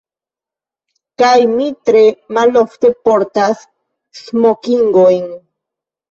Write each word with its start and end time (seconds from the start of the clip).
Kaj 1.21 1.33
mi 1.49 1.67
tre 1.89 1.99
malofte 2.37 2.91
portas 3.09 3.61
smokingojn. 4.21 5.29